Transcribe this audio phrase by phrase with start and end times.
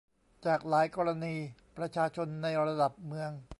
[0.45, 1.35] จากหลายกรณี
[1.77, 3.31] ประชาชนในระดับเมือง